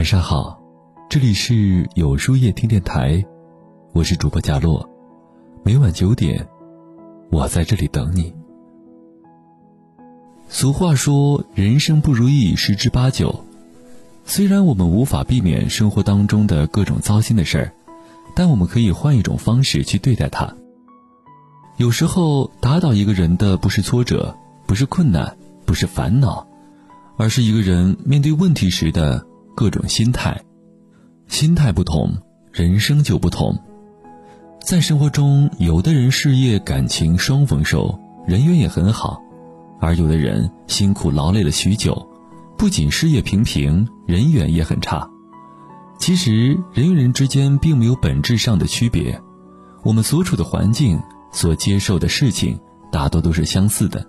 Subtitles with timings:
[0.00, 0.58] 晚上好，
[1.10, 3.22] 这里是有书夜听电台，
[3.92, 4.88] 我是主播佳洛，
[5.62, 6.48] 每晚九点，
[7.30, 8.34] 我在这里等你。
[10.48, 13.44] 俗话说，人生不如意十之八九。
[14.24, 17.72] 虽然我们无法避免生活当中的各种糟心的事儿，
[18.34, 20.50] 但我们可以换一种方式去对待它。
[21.76, 24.34] 有时候，打倒一个人的不是挫折，
[24.66, 25.36] 不是困难，
[25.66, 26.46] 不是烦恼，
[27.18, 29.26] 而是一个人面对问题时的。
[29.60, 30.40] 各种心态，
[31.28, 32.16] 心态不同，
[32.50, 33.54] 人生就不同。
[34.58, 37.94] 在生活中，有的人事业、感情双丰收，
[38.26, 39.20] 人缘也很好；
[39.78, 42.08] 而有的人辛苦劳累了许久，
[42.56, 45.06] 不仅事业平平，人缘也很差。
[45.98, 49.20] 其实，人与人之间并没有本质上的区别，
[49.82, 50.98] 我们所处的环境、
[51.32, 52.58] 所接受的事情，
[52.90, 54.06] 大多都是相似的。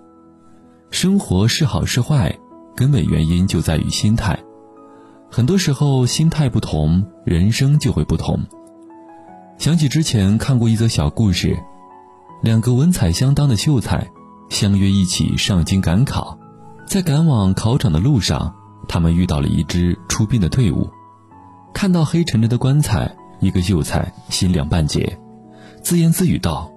[0.90, 2.34] 生活是好是坏，
[2.74, 4.42] 根本原因就在于心态。
[5.34, 8.38] 很多时候，心态不同，人生就会不同。
[9.56, 11.58] 想起之前看过一则小故事，
[12.42, 14.06] 两个文采相当的秀才
[14.50, 16.38] 相约一起上京赶考，
[16.86, 18.54] 在赶往考场的路上，
[18.86, 20.90] 他们遇到了一支出殡的队伍。
[21.72, 25.18] 看到黑沉沉的棺材，一个秀才心凉半截，
[25.82, 26.70] 自言自语道：“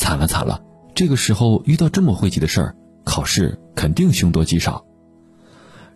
[0.00, 0.58] 惨了惨了，
[0.94, 4.82] 这个时候遇到这么晦气的事儿，考试肯定凶多吉少。”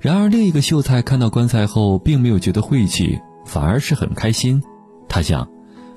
[0.03, 4.61] 然而，另一个秀才看到棺材后，并没有觉得晦气，反而是很开心。
[5.09, 5.49] 他想，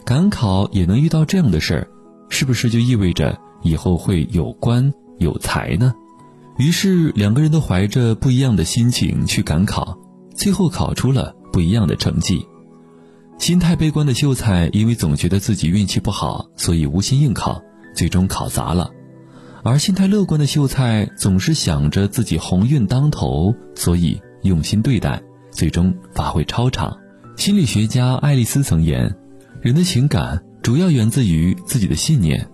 [0.06, 1.88] 赶考也能遇到这样的事儿，
[2.30, 5.92] 是不是就意味着以后会有官有财呢？
[6.60, 9.98] 于是，两个人都怀着不一样的心情去赶考，
[10.36, 12.46] 最后考出了不一样的成绩。
[13.40, 17.60] 心态悲观的秀才，因为总觉得自己运气不好，所以无心应考，
[17.96, 18.92] 最终考砸了。
[19.66, 26.96] 而心态乐观的秀才总是想着自己鸿运当头，所以用心对待，最终发挥超常。
[27.36, 29.12] 心理学家爱丽丝曾言
[29.64, 32.48] ：“人的情感主要源自于自己的信念，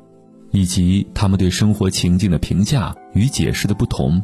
[0.52, 4.24] 以及他们对生活情境的评价与解释的不同。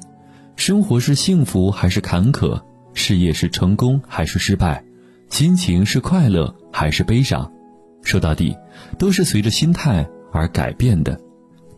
[0.56, 2.62] 生活是幸福还是坎坷？
[2.94, 4.82] 事业是成功还是失败？
[5.30, 7.52] 心情是快乐还是悲伤？
[8.02, 8.56] 说到底，
[8.98, 11.20] 都是随着心态而改变的。”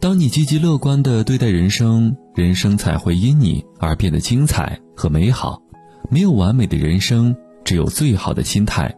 [0.02, 5.62] 当你积极乐观地对待人生，人生才会因你而变得精彩和美好。
[6.10, 8.96] 没有完美的人生，只有最好的心态。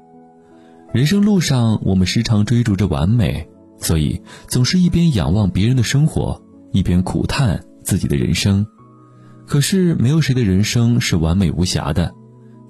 [0.93, 6.39] 人生路上，我们时常追逐着完美，所以总是一边仰望别人的生活，
[6.71, 8.67] 一边苦叹自己的人生。
[9.47, 12.13] 可是，没有谁的人生是完美无瑕的。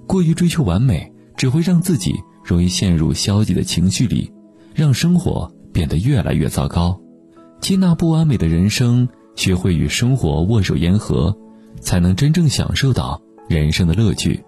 [0.06, 4.32] 过于追求完美，只会让自己容易陷入消极的情绪里，
[4.74, 6.98] 让生活变得越来越糟糕。
[7.62, 11.32] 接纳不完美的人生，学会与生活握手言和，
[11.80, 14.44] 才能真正享受到人生的乐趣。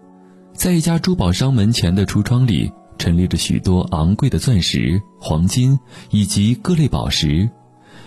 [0.52, 5.78] 在一家珠宝商门前的橱窗里，陈列着许多昂贵的钻石、黄金
[6.10, 7.48] 以及各类宝石。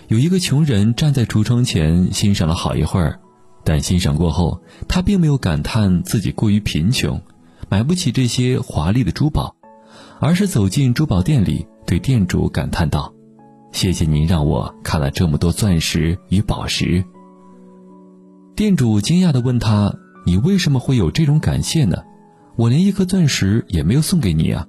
[0.08, 3.18] 有一个穷人站在橱窗前欣赏了好一会儿，
[3.64, 7.18] 但欣赏过后，他并没有感叹自己过于贫穷，
[7.70, 9.56] 买不起这些华丽的珠宝，
[10.20, 13.14] 而是走进珠宝店里，对店主感叹道。
[13.72, 17.04] 谢谢您让我看了这么多钻石与宝石。
[18.56, 19.94] 店主惊讶地问他
[20.26, 22.02] ：“你为什么会有这种感谢呢？
[22.56, 24.66] 我连一颗钻石也没有送给你啊！”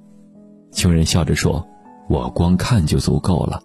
[0.72, 1.68] 穷人笑着说
[2.08, 3.64] ：“我光看就足够了，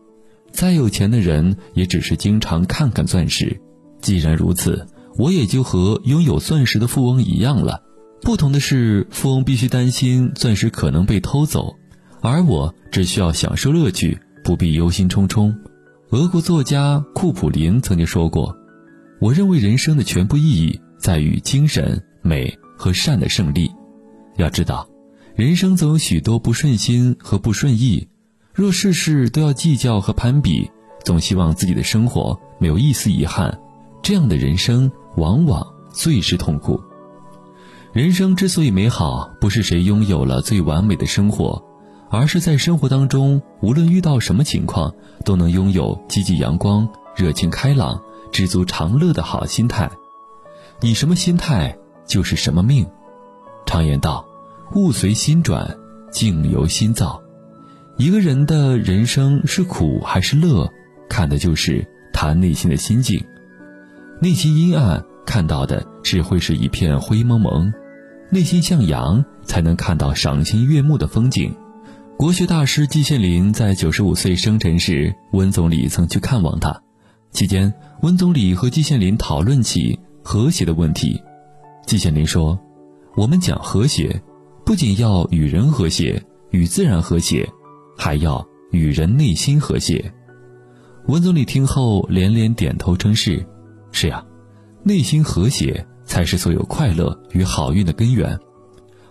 [0.51, 3.61] 再有钱的人也只是经常看看钻石。
[4.01, 4.87] 既然如此，
[5.19, 7.83] 我也就和拥有钻石的富翁一样了。
[8.23, 11.75] 不同的是，富翁必须担心钻石可能被偷走，
[12.23, 15.53] 而我只需要享受乐趣。”不必忧心忡忡。
[16.11, 18.55] 俄国作家库普林曾经说过
[19.19, 23.71] ：“我认为人生的全部意义在于精神、美和善的胜利。
[24.37, 24.87] 要知道，
[25.35, 28.07] 人生总有许多不顺心和不顺意。
[28.53, 30.71] 若事事都要计较和攀比，
[31.05, 33.59] 总希望自己的生活没有一丝遗憾，
[34.03, 36.79] 这样的人生往往最是痛苦。
[37.93, 41.65] 人生之所以美好，不是谁拥有了最完美的生活。”
[42.15, 44.95] 而是在生活当中，无论遇到什么情况，
[45.25, 48.01] 都能拥有积极阳光、热情开朗、
[48.31, 49.91] 知足常乐的好心态。
[50.81, 51.77] 你什么心态，
[52.07, 52.87] 就是什么命。
[53.67, 54.25] 常言道
[54.77, 55.77] ：“物随心转，
[56.11, 57.21] 境由心造。”
[57.99, 60.71] 一个人的人生是苦还是乐，
[61.09, 63.25] 看的就是他内心的心境。
[64.21, 67.73] 内心阴暗，看到的只会是一片灰蒙蒙；
[68.31, 71.55] 内心向阳，才能看到赏心悦目的风景。
[72.17, 76.81] 国学大师季羡林在九十五岁生辰时，温总理曾去看望他。
[77.33, 81.21] 期间，温总理和季羡林讨论起和谐的问题。
[81.87, 82.59] 季羡林说
[83.17, 84.23] ：“我们讲和谐，
[84.65, 87.51] 不仅要与人和谐、与自然和谐，
[87.99, 90.15] 还要与人内心和谐。
[91.09, 93.45] 温总理听后连连点头称是
[93.91, 94.25] ：“是呀，
[94.85, 98.39] 内心和谐才是所有快乐与好运的根源。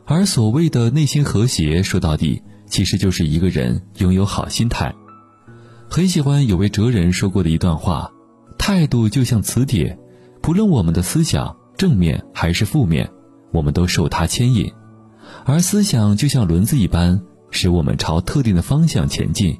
[0.05, 2.41] 而所谓的内心和谐，说到底，
[2.73, 4.91] 其实就是一个人拥有好心态。”
[5.87, 8.11] 很喜欢有位哲人说过的一段话
[8.57, 9.95] ：“态度就像磁铁，
[10.41, 13.07] 不论我们的思想正面还是负面，
[13.51, 14.73] 我们都受它牵引；
[15.45, 17.21] 而思想就像轮子一般，
[17.51, 19.55] 使我们朝特定的方向前进。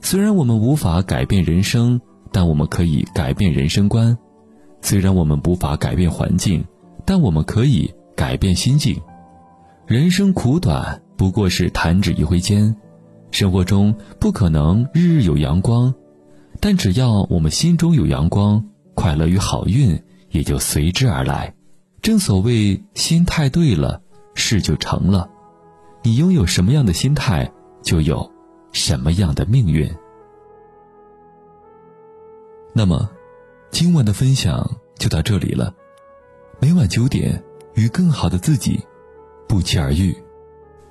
[0.00, 2.00] 虽然我们无法改变人生，
[2.30, 4.16] 但我们可以改变人生观；
[4.82, 6.64] 虽然我们无法改变环境，
[7.04, 8.96] 但我们可以改变心境。
[9.86, 12.74] 人生苦短，不过是弹指一挥间。”
[13.30, 15.94] 生活中不可能日日有阳光，
[16.60, 18.64] 但只要我们心中有阳光，
[18.94, 21.54] 快乐与好运也就随之而来。
[22.00, 24.00] 正所谓，心态对了，
[24.34, 25.28] 事就成了。
[26.02, 27.52] 你拥有什么样的心态，
[27.82, 28.32] 就有
[28.72, 29.94] 什么样的命运。
[32.72, 33.10] 那么，
[33.70, 35.74] 今晚的分享就到这里了。
[36.60, 37.44] 每晚九点，
[37.74, 38.80] 与更好的自己
[39.46, 40.16] 不期而遇。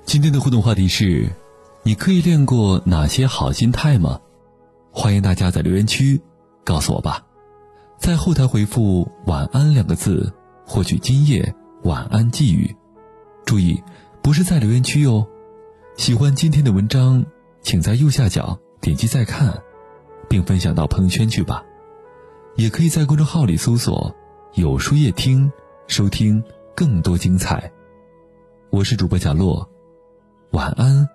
[0.09, 1.29] 今天的互动话题是。
[1.83, 4.19] 你可以练过哪些好心态吗？
[4.91, 6.19] 欢迎大家在留言区
[6.63, 7.23] 告诉我吧。
[7.99, 10.33] 在后台回复“晚安”两个字，
[10.65, 11.53] 获取今夜
[11.83, 12.75] 晚安寄语。
[13.45, 13.83] 注意，
[14.23, 15.27] 不是在留言区哟。
[15.95, 17.23] 喜欢今天的文章，
[17.61, 19.61] 请在右下角点击再看，
[20.27, 21.63] 并分享到朋友圈去吧。
[22.55, 24.15] 也可以在公众号里搜索
[24.55, 25.51] “有书夜听”，
[25.85, 26.43] 收听
[26.75, 27.71] 更多精彩。
[28.71, 29.69] 我是主播贾洛，
[30.51, 31.07] 晚安。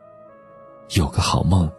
[0.91, 1.71] 有个好梦。